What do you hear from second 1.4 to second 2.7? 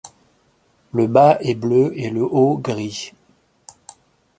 est bleu et le haut